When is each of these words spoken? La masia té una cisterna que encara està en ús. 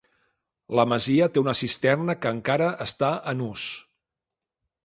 La 0.79 0.85
masia 0.93 1.27
té 1.35 1.43
una 1.43 1.55
cisterna 1.59 2.17
que 2.23 2.33
encara 2.39 2.73
està 2.89 3.11
en 3.35 3.45
ús. 3.53 3.67